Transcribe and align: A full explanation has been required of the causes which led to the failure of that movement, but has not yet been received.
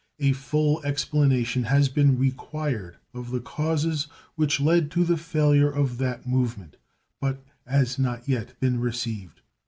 A 0.17 0.33
full 0.33 0.81
explanation 0.83 1.61
has 1.65 1.87
been 1.87 2.17
required 2.17 2.97
of 3.13 3.29
the 3.29 3.39
causes 3.39 4.07
which 4.33 4.59
led 4.59 4.89
to 4.89 5.03
the 5.05 5.15
failure 5.15 5.69
of 5.69 5.99
that 5.99 6.25
movement, 6.25 6.77
but 7.19 7.43
has 7.67 7.99
not 7.99 8.27
yet 8.27 8.59
been 8.59 8.79
received. 8.79 9.41